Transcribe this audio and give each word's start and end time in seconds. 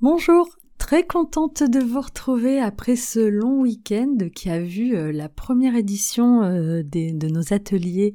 Bonjour, 0.00 0.46
très 0.78 1.04
contente 1.04 1.64
de 1.64 1.80
vous 1.80 2.00
retrouver 2.00 2.60
après 2.60 2.94
ce 2.94 3.18
long 3.18 3.62
week-end 3.62 4.16
qui 4.32 4.48
a 4.48 4.60
vu 4.60 4.94
euh, 4.94 5.10
la 5.10 5.28
première 5.28 5.74
édition 5.74 6.44
euh, 6.44 6.84
de 6.84 7.26
nos 7.26 7.52
ateliers 7.52 8.14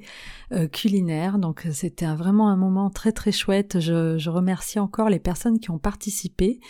euh, 0.54 0.70
culinaires. 0.70 1.40
Donc 1.40 1.68
c'était 1.74 2.06
vraiment 2.06 2.48
un 2.48 2.56
moment 2.56 2.90
très 2.90 3.12
très 3.12 3.34
chouette. 3.34 3.82
Je, 3.82 4.30
remercie 4.30 4.80
encore 4.80 5.10
les 5.10 5.20
personnes 5.20 5.60
qui 5.60 5.72
ont 5.72 5.78
participé 5.78 6.62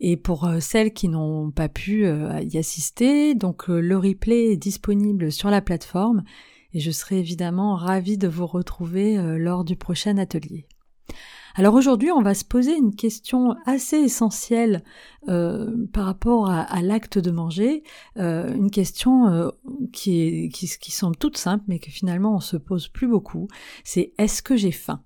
et 0.00 0.16
pour 0.16 0.48
celles 0.60 0.94
qui 0.94 1.08
n'ont 1.08 1.50
pas 1.50 1.68
pu 1.68 2.06
y 2.06 2.56
assister. 2.56 3.34
Donc 3.34 3.68
le 3.68 3.98
replay 3.98 4.52
est 4.52 4.56
disponible 4.56 5.30
sur 5.30 5.50
la 5.50 5.60
plateforme 5.60 6.22
et 6.72 6.80
je 6.80 6.90
serai 6.90 7.18
évidemment 7.18 7.74
ravie 7.74 8.16
de 8.16 8.26
vous 8.26 8.46
retrouver 8.46 9.18
lors 9.36 9.64
du 9.64 9.76
prochain 9.76 10.16
atelier. 10.16 10.66
Alors 11.54 11.74
aujourd'hui, 11.74 12.10
on 12.10 12.22
va 12.22 12.34
se 12.34 12.44
poser 12.44 12.74
une 12.74 12.94
question 12.94 13.54
assez 13.66 13.96
essentielle 13.96 14.82
euh, 15.28 15.70
par 15.92 16.06
rapport 16.06 16.48
à, 16.48 16.80
l'acte 16.82 17.18
de 17.18 17.30
manger, 17.30 17.82
euh, 18.16 18.54
une 18.54 18.70
question 18.70 19.28
euh, 19.28 19.50
qui, 19.92 20.50
semble 20.88 21.16
toute 21.16 21.36
simple, 21.36 21.64
mais 21.68 21.78
que 21.78 21.90
finalement 21.90 22.34
on 22.36 22.40
se 22.40 22.56
pose 22.56 22.88
plus 22.88 23.06
beaucoup. 23.06 23.48
C'est 23.84 24.14
est-ce 24.18 24.42
que 24.42 24.56
j'ai 24.56 24.72
faim? 24.72 25.02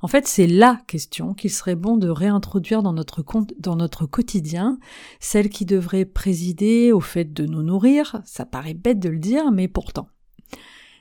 En 0.00 0.08
fait, 0.08 0.26
c'est 0.26 0.46
la 0.46 0.80
question 0.86 1.34
qu'il 1.34 1.50
serait 1.50 1.74
bon 1.74 1.96
de 1.96 2.08
réintroduire 2.08 2.82
dans 2.82 2.92
notre 2.92 4.06
quotidien, 4.06 4.78
celle 5.18 5.48
qui 5.48 5.64
devrait 5.64 6.04
présider 6.04 6.92
au 6.92 7.00
fait 7.00 7.32
de 7.32 7.46
nous 7.46 7.62
nourrir. 7.62 8.20
Ça 8.24 8.46
paraît 8.46 8.74
bête 8.74 9.00
de 9.00 9.08
le 9.08 9.18
dire, 9.18 9.50
mais 9.50 9.66
pourtant. 9.66 10.08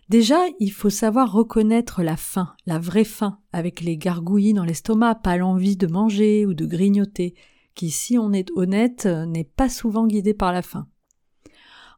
Déjà, 0.09 0.37
il 0.59 0.71
faut 0.71 0.91
savoir 0.91 1.31
reconnaître 1.31 2.03
la 2.03 2.15
faim, 2.15 2.53
la 2.67 2.77
vraie 2.77 3.05
faim, 3.05 3.39
avec 3.51 3.81
les 3.81 3.97
gargouillis 3.97 4.53
dans 4.53 4.63
l'estomac, 4.63 5.15
pas 5.15 5.37
l'envie 5.37 5.77
de 5.77 5.87
manger 5.87 6.45
ou 6.45 6.53
de 6.53 6.65
grignoter, 6.65 7.33
qui, 7.73 7.89
si 7.89 8.17
on 8.17 8.31
est 8.31 8.51
honnête, 8.55 9.05
n'est 9.05 9.43
pas 9.43 9.67
souvent 9.67 10.05
guidé 10.05 10.33
par 10.35 10.53
la 10.53 10.61
faim. 10.61 10.87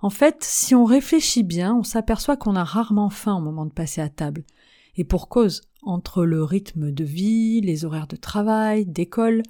En 0.01 0.09
fait, 0.09 0.37
si 0.41 0.73
on 0.73 0.85
réfléchit 0.85 1.43
bien, 1.43 1.75
on 1.75 1.83
s'aperçoit 1.83 2.37
qu'on 2.37 2.55
a 2.55 2.63
rarement 2.63 3.09
faim 3.09 3.35
au 3.35 3.41
moment 3.41 3.65
de 3.65 3.73
passer 3.73 3.99
à 3.99 4.09
table. 4.09 4.45
Et 4.95 5.03
pour 5.03 5.27
cause, 5.27 5.61
entre 5.81 6.23
le 6.23 6.43
rythme 6.43 6.91
de 6.91 7.03
vie, 7.03 7.61
les 7.61 7.83
horaires 7.83 8.07
de 8.07 8.15
travail, 8.15 8.85
d'école, 8.85 9.43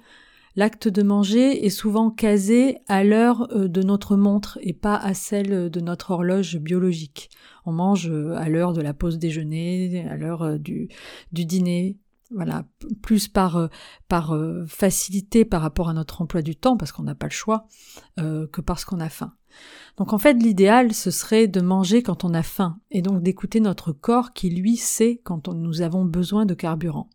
L'acte 0.58 0.88
de 0.88 1.04
manger 1.04 1.64
est 1.66 1.70
souvent 1.70 2.10
casé 2.10 2.78
à 2.88 3.04
l'heure 3.04 3.46
euh, 3.52 3.68
de 3.68 3.80
notre 3.80 4.16
montre 4.16 4.58
et 4.60 4.72
pas 4.72 4.96
à 4.96 5.14
celle 5.14 5.70
de 5.70 5.80
notre 5.80 6.10
horloge 6.10 6.58
biologique. 6.58 7.30
On 7.64 7.70
mange 7.70 8.10
euh, 8.10 8.34
à 8.34 8.48
l'heure 8.48 8.72
de 8.72 8.80
la 8.80 8.92
pause 8.92 9.20
déjeuner, 9.20 10.04
à 10.08 10.16
l'heure 10.16 10.42
euh, 10.42 10.58
du, 10.58 10.88
dîner, 11.30 11.96
voilà, 12.34 12.64
plus 13.02 13.28
par, 13.28 13.68
par 14.08 14.36
facilité 14.66 15.44
par 15.44 15.62
rapport 15.62 15.90
à 15.90 15.92
notre 15.92 16.22
emploi 16.22 16.42
du 16.42 16.56
temps, 16.56 16.76
parce 16.76 16.90
qu'on 16.90 17.04
n'a 17.04 17.14
pas 17.14 17.28
le 17.28 17.32
choix, 17.32 17.68
que 18.16 18.60
parce 18.60 18.84
qu'on 18.84 19.00
a 19.00 19.08
faim. 19.08 19.34
Donc 19.96 20.12
en 20.12 20.18
fait, 20.18 20.34
l'idéal, 20.34 20.92
ce 20.92 21.10
serait 21.10 21.46
de 21.46 21.60
manger 21.60 22.02
quand 22.02 22.24
on 22.24 22.34
a 22.34 22.42
faim, 22.42 22.80
et 22.90 23.00
donc 23.00 23.22
d'écouter 23.22 23.60
notre 23.60 23.92
corps 23.92 24.32
qui, 24.34 24.50
lui, 24.50 24.76
sait 24.76 25.22
quand 25.24 25.48
nous 25.48 25.80
avons 25.80 26.04
besoin 26.04 26.44
de 26.44 26.52
carburant. 26.52 27.08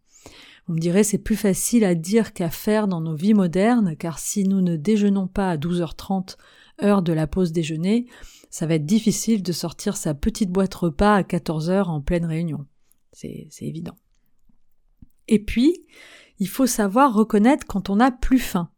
On 0.70 0.74
me 0.74 0.80
dirait 0.80 1.04
c'est 1.04 1.18
plus 1.18 1.36
facile 1.36 1.84
à 1.84 1.96
dire 1.96 2.34
qu'à 2.34 2.50
faire 2.50 2.88
dans 2.88 3.02
nos 3.02 3.16
vies 3.16 3.34
modernes, 3.34 3.96
car 3.98 4.20
si 4.20 4.44
nous 4.46 4.62
ne 4.62 4.78
déjeunons 4.78 5.28
pas 5.28 5.50
à 5.50 5.58
12h30, 5.58 6.38
heure 6.82 7.02
de 7.02 7.14
la 7.14 7.28
pause 7.28 7.52
déjeuner, 7.52 8.08
ça 8.50 8.66
va 8.66 8.76
être 8.76 8.86
difficile 8.86 9.44
de 9.44 9.52
sortir 9.52 9.98
sa 9.98 10.14
petite 10.14 10.52
boîte 10.52 10.74
repas 10.74 11.16
à 11.16 11.22
14h 11.24 11.86
en 11.86 12.02
pleine 12.02 12.26
réunion. 12.26 12.66
C'est 13.12 13.48
évident. 13.62 13.96
Et 15.28 15.44
puis, 15.44 15.86
il 16.40 16.48
faut 16.48 16.66
savoir 16.66 17.14
reconnaître 17.14 17.66
quand 17.68 17.90
on 17.90 17.98
n'a 17.98 18.12
plus 18.12 18.40
faim 18.40 18.70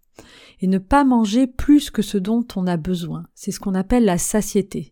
et 0.61 0.67
ne 0.67 0.77
pas 0.77 1.03
manger 1.03 1.47
plus 1.47 1.89
que 1.89 2.01
ce 2.01 2.17
dont 2.17 2.45
on 2.55 2.67
a 2.67 2.77
besoin. 2.77 3.25
C'est 3.33 3.51
ce 3.51 3.59
qu'on 3.59 3.75
appelle 3.75 4.05
la 4.05 4.17
satiété. 4.17 4.91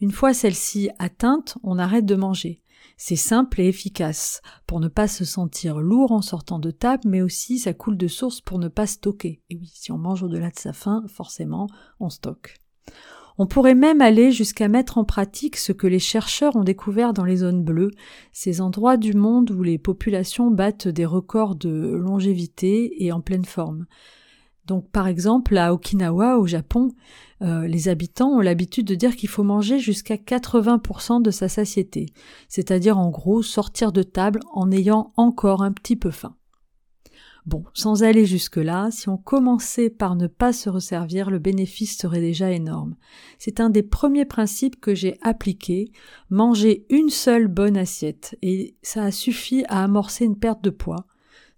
Une 0.00 0.12
fois 0.12 0.34
celle-ci 0.34 0.90
atteinte, 0.98 1.58
on 1.62 1.78
arrête 1.78 2.06
de 2.06 2.14
manger. 2.14 2.60
C'est 3.00 3.14
simple 3.14 3.60
et 3.60 3.68
efficace, 3.68 4.42
pour 4.66 4.80
ne 4.80 4.88
pas 4.88 5.06
se 5.06 5.24
sentir 5.24 5.78
lourd 5.78 6.10
en 6.10 6.20
sortant 6.20 6.58
de 6.58 6.72
table, 6.72 7.04
mais 7.06 7.22
aussi 7.22 7.60
ça 7.60 7.72
coule 7.72 7.96
de 7.96 8.08
source 8.08 8.40
pour 8.40 8.58
ne 8.58 8.66
pas 8.66 8.88
stocker. 8.88 9.40
Et 9.50 9.56
oui, 9.56 9.70
si 9.72 9.92
on 9.92 9.98
mange 9.98 10.24
au-delà 10.24 10.50
de 10.50 10.58
sa 10.58 10.72
faim, 10.72 11.04
forcément, 11.06 11.68
on 12.00 12.10
stocke. 12.10 12.56
On 13.38 13.46
pourrait 13.46 13.76
même 13.76 14.00
aller 14.00 14.32
jusqu'à 14.32 14.66
mettre 14.66 14.98
en 14.98 15.04
pratique 15.04 15.56
ce 15.56 15.70
que 15.70 15.86
les 15.86 16.00
chercheurs 16.00 16.56
ont 16.56 16.64
découvert 16.64 17.12
dans 17.12 17.24
les 17.24 17.36
zones 17.36 17.62
bleues, 17.62 17.92
ces 18.32 18.60
endroits 18.60 18.96
du 18.96 19.14
monde 19.14 19.52
où 19.52 19.62
les 19.62 19.78
populations 19.78 20.50
battent 20.50 20.88
des 20.88 21.06
records 21.06 21.54
de 21.54 21.70
longévité 21.70 23.04
et 23.04 23.12
en 23.12 23.20
pleine 23.20 23.44
forme. 23.44 23.86
Donc 24.68 24.90
par 24.90 25.08
exemple 25.08 25.56
à 25.56 25.72
Okinawa 25.72 26.38
au 26.38 26.46
Japon, 26.46 26.90
euh, 27.42 27.66
les 27.66 27.88
habitants 27.88 28.28
ont 28.28 28.40
l'habitude 28.40 28.86
de 28.86 28.94
dire 28.94 29.16
qu'il 29.16 29.30
faut 29.30 29.42
manger 29.42 29.78
jusqu'à 29.78 30.16
80% 30.16 31.22
de 31.22 31.30
sa 31.30 31.48
satiété, 31.48 32.06
c'est-à-dire 32.48 32.98
en 32.98 33.08
gros 33.08 33.42
sortir 33.42 33.92
de 33.92 34.02
table 34.02 34.40
en 34.52 34.70
ayant 34.70 35.12
encore 35.16 35.62
un 35.62 35.72
petit 35.72 35.96
peu 35.96 36.10
faim. 36.10 36.36
Bon, 37.46 37.64
sans 37.72 38.02
aller 38.02 38.26
jusque-là, 38.26 38.90
si 38.90 39.08
on 39.08 39.16
commençait 39.16 39.88
par 39.88 40.16
ne 40.16 40.26
pas 40.26 40.52
se 40.52 40.68
resservir, 40.68 41.30
le 41.30 41.38
bénéfice 41.38 41.96
serait 41.96 42.20
déjà 42.20 42.50
énorme. 42.50 42.94
C'est 43.38 43.58
un 43.58 43.70
des 43.70 43.82
premiers 43.82 44.26
principes 44.26 44.78
que 44.78 44.94
j'ai 44.94 45.16
appliqué, 45.22 45.90
manger 46.28 46.84
une 46.90 47.08
seule 47.08 47.48
bonne 47.48 47.78
assiette, 47.78 48.36
et 48.42 48.76
ça 48.82 49.04
a 49.04 49.10
suffi 49.10 49.64
à 49.68 49.82
amorcer 49.82 50.26
une 50.26 50.38
perte 50.38 50.62
de 50.62 50.68
poids, 50.68 51.06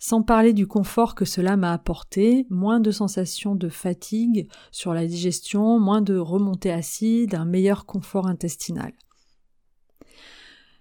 sans 0.01 0.23
parler 0.23 0.55
du 0.55 0.67
confort 0.67 1.15
que 1.15 1.27
cela 1.27 1.59
m'a 1.59 1.75
apporté, 1.75 2.47
moins 2.49 2.81
de 2.81 2.91
sensations 2.91 3.55
de 3.55 3.69
fatigue 3.69 4.49
sur 4.73 4.95
la 4.95 5.07
digestion, 5.07 5.79
moins 5.79 6.01
de 6.01 6.17
remontées 6.17 6.73
acides, 6.73 7.35
un 7.35 7.45
meilleur 7.45 7.85
confort 7.85 8.27
intestinal. 8.27 8.93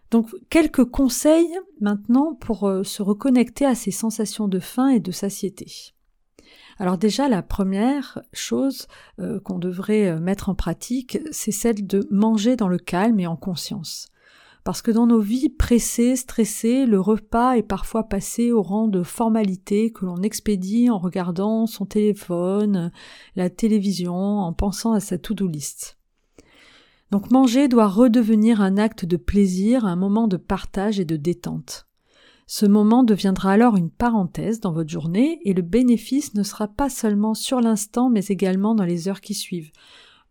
Donc 0.10 0.34
quelques 0.50 0.86
conseils 0.86 1.54
maintenant 1.82 2.34
pour 2.34 2.68
euh, 2.68 2.84
se 2.84 3.04
reconnecter 3.04 3.66
à 3.66 3.76
ces 3.76 3.92
sensations 3.92 4.48
de 4.48 4.60
faim 4.60 4.88
et 4.88 5.02
de 5.02 5.12
satiété. 5.12 5.94
Alors 6.80 6.98
déjà, 6.98 7.28
la 7.28 7.44
première 7.44 8.24
chose 8.32 8.88
euh, 9.20 9.42
qu'on 9.42 9.60
devrait 9.60 10.08
euh, 10.08 10.20
mettre 10.20 10.48
en 10.48 10.56
pratique, 10.56 11.20
c'est 11.32 11.52
celle 11.52 11.86
de 11.86 12.08
manger 12.10 12.56
dans 12.56 12.70
le 12.70 12.80
calme 12.80 13.20
et 13.20 13.28
en 13.28 13.36
conscience 13.36 14.08
parce 14.70 14.84
que 14.84 14.92
dans 14.92 15.08
nos 15.08 15.20
vies 15.20 15.50
pressées, 15.50 16.16
stressées, 16.16 16.86
le 16.86 17.02
repas 17.02 17.54
est 17.54 17.64
parfois 17.64 18.04
passé 18.04 18.52
au 18.52 18.62
rang 18.62 18.88
de 18.88 19.02
formalité 19.02 19.92
que 19.92 20.06
l'on 20.06 20.22
expédie 20.22 20.92
en 20.92 21.00
regardant 21.00 21.66
son 21.66 21.88
téléphone, 21.88 22.92
la 23.36 23.50
télévision, 23.50 24.14
en 24.14 24.54
pensant 24.54 24.94
à 24.94 25.00
sa 25.00 25.18
to-do 25.18 25.48
list. 25.48 25.98
Donc 27.10 27.32
manger 27.32 27.68
doit 27.68 27.88
redevenir 27.88 28.62
un 28.62 28.78
acte 28.78 29.06
de 29.06 29.18
plaisir, 29.18 29.86
un 29.86 29.96
moment 29.96 30.28
de 30.28 30.38
partage 30.38 31.00
et 31.00 31.06
de 31.06 31.16
détente. 31.16 31.88
Ce 32.46 32.68
moment 32.68 33.04
deviendra 33.04 33.54
alors 33.54 33.76
une 33.76 33.90
parenthèse 33.90 34.60
dans 34.60 34.72
votre 34.72 34.92
journée 34.92 35.40
et 35.46 35.56
le 35.56 35.64
bénéfice 35.64 36.36
ne 36.36 36.44
sera 36.44 36.68
pas 36.68 36.92
seulement 36.92 37.34
sur 37.34 37.60
l'instant 37.60 38.12
mais 38.12 38.26
également 38.28 38.76
dans 38.76 38.86
les 38.86 39.08
heures 39.08 39.22
qui 39.22 39.34
suivent 39.34 39.72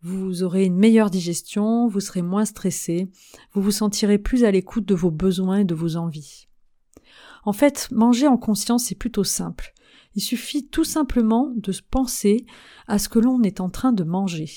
vous 0.01 0.43
aurez 0.43 0.65
une 0.65 0.77
meilleure 0.77 1.09
digestion, 1.09 1.87
vous 1.87 1.99
serez 1.99 2.21
moins 2.21 2.45
stressé, 2.45 3.09
vous 3.53 3.61
vous 3.61 3.71
sentirez 3.71 4.17
plus 4.17 4.45
à 4.45 4.51
l'écoute 4.51 4.85
de 4.85 4.95
vos 4.95 5.11
besoins 5.11 5.59
et 5.59 5.65
de 5.65 5.75
vos 5.75 5.97
envies. 5.97 6.47
En 7.43 7.53
fait, 7.53 7.89
manger 7.91 8.27
en 8.27 8.37
conscience 8.37 8.91
est 8.91 8.95
plutôt 8.95 9.23
simple. 9.23 9.73
Il 10.15 10.21
suffit 10.21 10.67
tout 10.67 10.83
simplement 10.83 11.51
de 11.55 11.73
penser 11.91 12.45
à 12.87 12.97
ce 12.97 13.09
que 13.09 13.19
l'on 13.19 13.41
est 13.43 13.59
en 13.59 13.69
train 13.69 13.91
de 13.91 14.03
manger. 14.03 14.49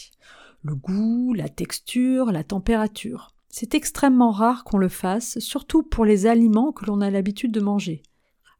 Le 0.62 0.75
goût, 0.75 1.34
la 1.34 1.48
texture, 1.48 2.32
la 2.32 2.44
température. 2.44 3.34
C'est 3.48 3.75
extrêmement 3.75 4.31
rare 4.31 4.64
qu'on 4.64 4.78
le 4.78 4.88
fasse, 4.88 5.38
surtout 5.41 5.82
pour 5.82 6.04
les 6.04 6.26
aliments 6.26 6.72
que 6.72 6.86
l'on 6.86 7.00
a 7.00 7.10
l'habitude 7.10 7.52
de 7.52 7.60
manger. 7.60 8.02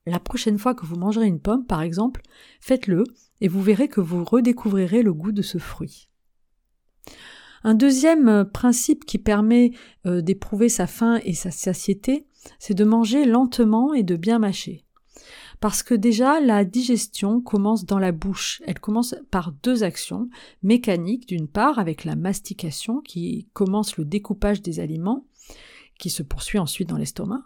La 0.05 0.19
prochaine 0.19 0.59
fois 0.59 0.75
que 0.75 0.85
vous 0.85 0.97
mangerez 0.97 1.27
une 1.27 1.41
pomme, 1.41 1.65
par 1.65 1.81
exemple, 1.81 2.23
faites-le 2.61 3.05
et 3.41 3.49
vous 3.49 3.63
verrez 3.63 3.89
que 3.89 4.01
vous 4.01 4.25
redécouvrirez 4.25 5.03
le 5.03 5.15
goût 5.15 5.33
de 5.33 5.43
ce 5.43 5.59
fruit. 5.59 6.09
Un 7.65 7.75
deuxième 7.75 8.29
euh, 8.29 8.45
principe 8.45 9.05
qui 9.05 9.19
permet 9.19 9.73
euh, 10.07 10.21
d'éprouver 10.21 10.69
sa 10.69 10.87
faim 10.87 11.21
et 11.25 11.35
sa 11.35 11.51
satiété, 11.51 12.27
c'est 12.59 12.75
de 12.75 12.85
manger 12.85 13.25
lentement 13.25 13.95
et 13.95 14.03
de 14.03 14.17
bien 14.17 14.39
mâcher. 14.39 14.85
Parce 15.61 15.85
que 15.85 15.95
déjà, 15.95 16.41
la 16.41 16.65
digestion 16.65 17.41
commence 17.41 17.87
dans 17.87 18.01
la 18.01 18.11
bouche. 18.11 18.61
Elle 18.67 18.81
commence 18.81 19.15
par 19.31 19.53
deux 19.63 19.85
actions 19.85 20.29
mécaniques, 20.65 21.29
d'une 21.29 21.47
part, 21.47 21.79
avec 21.79 22.05
la 22.05 22.17
mastication 22.17 23.01
qui 23.01 23.47
commence 23.53 23.97
le 23.97 24.05
découpage 24.05 24.61
des 24.61 24.81
aliments, 24.81 25.25
qui 26.01 26.11
se 26.11 26.25
poursuit 26.25 26.59
ensuite 26.59 26.89
dans 26.89 26.97
l'estomac, 26.97 27.45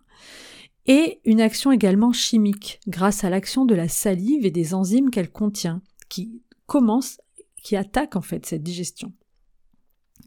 et 0.87 1.20
une 1.26 1.43
action 1.43 1.73
également 1.73 2.12
chimique, 2.12 2.81
grâce 2.87 3.23
à 3.23 3.29
l'action 3.29 3.67
de 3.67 3.75
la 3.75 3.88
salive 3.88 4.47
et 4.47 4.50
des 4.50 4.73
enzymes 4.73 5.11
qu'elle 5.11 5.31
contient, 5.31 5.82
qui 6.08 6.41
commence, 6.67 7.20
qui 7.62 7.76
attaquent 7.76 8.17
en 8.17 8.23
fait 8.23 8.47
cette 8.47 8.62
digestion. 8.62 9.12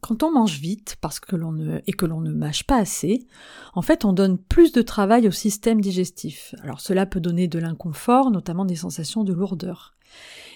Quand 0.01 0.23
on 0.23 0.31
mange 0.31 0.59
vite 0.59 0.97
parce 1.01 1.19
que 1.19 1.35
l'on 1.35 1.51
ne, 1.51 1.79
et 1.87 1.93
que 1.93 2.05
l'on 2.05 2.21
ne 2.21 2.31
mâche 2.31 2.63
pas 2.63 2.77
assez, 2.77 3.27
en 3.73 3.81
fait, 3.81 4.05
on 4.05 4.13
donne 4.13 4.37
plus 4.37 4.71
de 4.71 4.81
travail 4.81 5.27
au 5.27 5.31
système 5.31 5.81
digestif. 5.81 6.55
Alors 6.63 6.79
cela 6.79 7.05
peut 7.05 7.19
donner 7.19 7.47
de 7.47 7.59
l'inconfort, 7.59 8.31
notamment 8.31 8.65
des 8.65 8.75
sensations 8.75 9.23
de 9.23 9.33
lourdeur. 9.33 9.95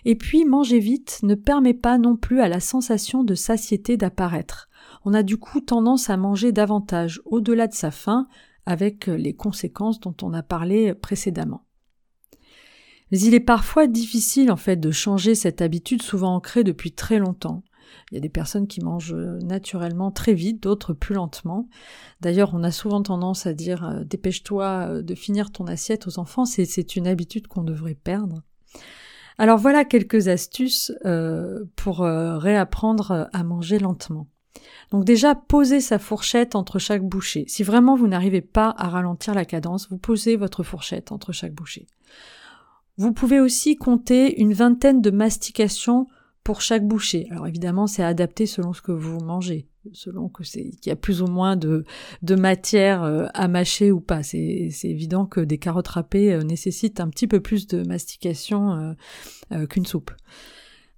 Et 0.06 0.15
puis 0.15 0.45
manger 0.45 0.80
vite 0.80 1.19
ne 1.24 1.35
permet 1.35 1.74
pas 1.74 1.97
non 1.97 2.15
plus 2.15 2.41
à 2.41 2.47
la 2.47 2.59
sensation 2.59 3.24
de 3.24 3.35
satiété 3.35 3.97
d'apparaître. 3.97 4.69
On 5.06 5.13
a 5.13 5.24
du 5.24 5.38
coup 5.38 5.62
tendance 5.62 6.09
à 6.09 6.18
manger 6.18 6.51
davantage 6.51 7.21
au-delà 7.25 7.68
de 7.68 7.74
sa 7.74 7.91
faim, 7.91 8.27
avec 8.65 9.07
les 9.07 9.33
conséquences 9.33 10.00
dont 10.00 10.15
on 10.21 10.33
a 10.33 10.44
parlé 10.44 10.94
précédemment. 10.94 11.65
Mais 13.12 13.19
il 13.19 13.33
est 13.33 13.39
parfois 13.39 13.88
difficile 13.88 14.51
en 14.51 14.57
fait 14.57 14.77
de 14.77 14.91
changer 14.91 15.36
cette 15.36 15.62
habitude 15.62 16.01
souvent 16.01 16.36
ancrée 16.36 16.63
depuis 16.63 16.94
très 16.94 17.19
longtemps. 17.19 17.63
Il 18.12 18.15
y 18.15 18.18
a 18.18 18.21
des 18.21 18.30
personnes 18.30 18.68
qui 18.68 18.81
mangent 18.81 19.13
naturellement 19.13 20.12
très 20.12 20.33
vite, 20.33 20.62
d'autres 20.62 20.94
plus 20.94 21.15
lentement. 21.15 21.68
D'ailleurs, 22.21 22.51
on 22.53 22.63
a 22.63 22.71
souvent 22.71 23.01
tendance 23.01 23.45
à 23.45 23.53
dire 23.53 23.83
euh, 23.83 24.03
dépêche-toi 24.03 24.88
euh, 24.89 25.01
de 25.01 25.15
finir 25.15 25.51
ton 25.51 25.65
assiette 25.65 26.07
aux 26.07 26.19
enfants, 26.19 26.45
c'est 26.45 26.95
une 26.95 27.07
habitude 27.07 27.47
qu'on 27.47 27.63
devrait 27.63 27.95
perdre. 27.95 28.44
Alors 29.38 29.57
voilà 29.57 29.83
quelques 29.83 30.27
astuces 30.27 30.91
euh, 31.06 31.63
pour 31.75 32.00
réapprendre 32.00 33.30
à 33.33 33.44
manger 33.44 33.80
lentement. 33.80 34.27
Donc 34.91 35.06
déjà, 35.06 35.33
posez 35.33 35.81
sa 35.81 35.97
fourchette 35.97 36.56
entre 36.56 36.77
chaque 36.77 37.03
bouchée. 37.03 37.45
Si 37.47 37.63
vraiment 37.63 37.95
vous 37.95 38.07
n'arrivez 38.07 38.41
pas 38.41 38.74
à 38.77 38.89
ralentir 38.89 39.33
la 39.33 39.45
cadence, 39.45 39.89
vous 39.89 39.97
posez 39.97 40.36
votre 40.36 40.62
fourchette 40.62 41.12
entre 41.12 41.31
chaque 41.31 41.53
bouchée. 41.53 41.88
Vous 42.97 43.12
pouvez 43.12 43.39
aussi 43.39 43.75
compter 43.75 44.39
une 44.39 44.53
vingtaine 44.53 45.01
de 45.01 45.09
mastications 45.09 46.07
pour 46.44 46.62
chaque 46.62 46.86
bouchée. 46.86 47.28
Alors 47.31 47.48
évidemment, 47.48 47.88
c'est 47.88 48.04
adapté 48.04 48.45
selon 48.45 48.74
ce 48.74 48.81
que 48.81 48.92
vous 48.92 49.19
mangez, 49.19 49.68
selon 49.94 50.28
que 50.28 50.44
c'est 50.44 50.72
qu'il 50.81 50.90
y 50.90 50.92
a 50.92 50.98
plus 50.98 51.22
ou 51.22 51.28
moins 51.28 51.56
de, 51.56 51.86
de 52.22 52.36
matière 52.36 53.04
euh, 53.04 53.28
à 53.34 53.48
mâcher 53.48 53.92
ou 53.92 54.01
pas. 54.01 54.24
C'est, 54.24 54.69
évident 54.84 55.25
que 55.25 55.40
des 55.40 55.57
carottes 55.57 55.88
râpées 55.88 56.34
euh, 56.34 56.44
nécessitent 56.44 57.00
un 57.00 57.10
petit 57.10 57.28
peu 57.28 57.40
plus 57.40 57.68
de 57.68 57.88
mastication 57.88 58.95
euh, 59.51 59.66
qu'une 59.68 59.86
soupe. 59.86 60.12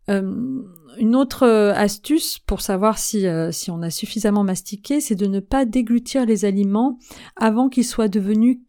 une 0.08 1.16
autre 1.16 1.48
astuce 1.48 2.40
pour 2.40 2.62
savoir 2.62 2.98
si, 2.98 3.26
si 3.52 3.72
on 3.72 3.82
a 3.82 3.90
suffisamment 3.90 4.44
mastiqué, 4.44 5.02
c'est 5.02 5.16
de 5.16 5.28
ne 5.28 5.40
pas 5.40 5.66
déglutir 5.66 6.26
les 6.26 6.46
aliments 6.46 6.98
avant 7.36 7.70
qu'ils 7.70 7.86
soient 7.86 8.08
devenus 8.08 8.60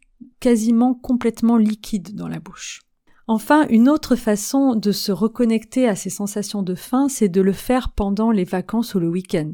quasiment 0.40 0.94
complètement 0.94 1.56
liquides 1.56 2.14
dans 2.14 2.29
la 2.29 2.40
bouche. 2.40 2.85
Enfin, 3.28 3.67
une 3.69 3.88
autre 3.88 4.14
façon 4.14 4.76
de 4.76 4.93
se 4.93 5.11
reconnecter 5.11 5.88
à 5.88 5.96
ces 5.96 6.11
sensations 6.11 6.62
de 6.62 6.76
faim, 6.76 7.08
c'est 7.08 7.28
de 7.28 7.40
le 7.40 7.52
faire 7.52 7.90
pendant 7.90 8.31
les 8.31 8.44
vacances 8.44 8.94
ou 8.94 9.00
le 9.00 9.08
week-end. 9.08 9.50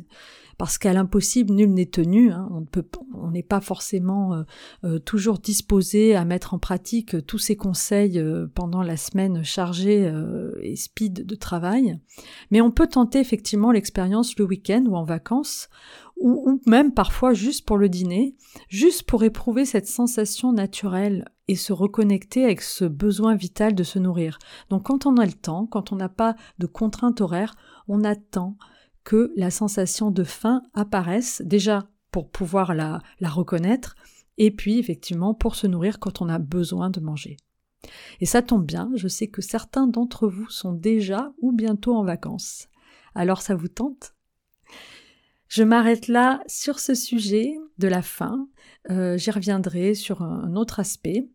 Parce 0.62 0.79
qu'à 0.79 0.93
l'impossible, 0.93 1.53
nul 1.53 1.75
n'est 1.75 1.87
tenu. 1.87 2.31
Hein. 2.31 2.49
On 3.14 3.32
n'est 3.32 3.43
pas 3.43 3.61
forcément 3.61 4.32
euh, 4.32 4.43
euh, 4.85 4.99
toujours 5.00 5.41
disposé 5.41 6.14
à 6.14 6.25
mettre 6.25 6.55
en 6.55 6.61
pratique 6.61 7.26
tous 7.26 7.38
ces 7.38 7.56
conseils 7.56 8.20
euh, 8.20 8.47
pendant 8.55 8.85
la 8.85 8.97
semaine 8.97 9.43
chargée 9.43 10.09
et 10.62 10.76
speed 10.76 11.26
de 11.26 11.35
travail. 11.35 11.99
Mais 12.53 12.61
on 12.61 12.70
peut 12.70 12.87
tenter 12.87 13.19
effectivement 13.19 13.73
l'expérience 13.73 14.38
le 14.38 14.44
week-end 14.44 14.85
ou 14.87 14.94
en 14.94 15.03
vacances, 15.03 15.69
ou, 16.17 16.61
même 16.65 16.94
parfois 16.94 17.35
juste 17.35 17.67
pour 17.67 17.76
le 17.76 17.88
dîner, 17.88 18.37
juste 18.69 19.03
pour 19.03 19.25
éprouver 19.25 19.65
cette 19.65 19.88
sensation 19.88 20.53
naturelle 20.53 21.25
et 21.49 21.56
se 21.56 21.73
reconnecter 21.73 22.44
avec 22.44 22.61
ce 22.61 22.85
besoin 22.85 23.35
vital 23.35 23.75
de 23.75 23.82
se 23.82 23.99
nourrir. 23.99 24.38
Donc 24.70 24.85
quand 24.85 25.06
on 25.06 25.17
a 25.17 25.26
le 25.26 25.32
temps, 25.32 25.67
quand 25.67 25.91
on 25.91 25.97
n'a 25.97 26.08
pas 26.08 26.37
de 26.61 26.67
contraintes 26.67 27.20
horaires, 27.20 27.56
on 27.88 28.05
attend 28.05 28.56
que 29.05 29.33
la 29.37 29.51
sensation 29.51 30.11
de 30.11 30.25
faim 30.25 30.63
apparaisse 30.75 31.43
déjà 31.45 31.89
pour 32.11 32.31
pouvoir 32.31 32.75
la, 32.75 33.01
reconnaître 33.23 33.97
et 34.39 34.51
puis 34.51 34.79
effectivement 34.79 35.35
pour 35.35 35.57
se 35.57 35.67
nourrir 35.67 35.99
quand 35.99 36.21
on 36.21 36.29
a 36.29 36.39
besoin 36.39 36.91
de 36.91 37.01
manger. 37.01 37.37
Et 38.21 38.27
ça 38.27 38.43
tombe 38.43 38.65
bien, 38.65 38.91
je 38.95 39.09
sais 39.09 39.27
que 39.27 39.43
certains 39.43 39.87
d'entre 39.87 40.29
vous 40.29 40.49
sont 40.49 40.73
déjà 40.73 41.33
ou 41.41 41.53
bientôt 41.53 41.97
en 41.97 42.05
vacances. 42.05 42.69
Alors 43.15 43.43
ça 43.43 43.55
vous 43.55 43.69
tente? 43.69 44.15
Je 45.49 45.65
m'arrête 45.65 46.09
là 46.09 46.43
sur 46.47 46.79
ce 46.79 46.95
sujet 46.95 47.59
de 47.77 47.89
la 47.89 48.01
faim. 48.01 48.49
Euh, 48.91 49.19
j'y 49.19 49.31
reviendrai 49.31 49.95
sur 49.95 50.23
un 50.23 50.57
autre 50.57 50.81
aspect. 50.81 51.29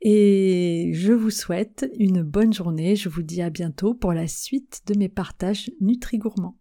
Et 0.00 0.90
je 0.92 1.12
vous 1.12 1.30
souhaite 1.30 1.88
une 1.96 2.22
bonne 2.22 2.52
journée. 2.52 2.96
Je 2.96 3.08
vous 3.08 3.22
dis 3.22 3.42
à 3.42 3.50
bientôt 3.50 3.94
pour 3.94 4.12
la 4.12 4.26
suite 4.26 4.82
de 4.86 4.98
mes 4.98 5.08
partages 5.08 5.70
Nutri-Gourmands. 5.80 6.59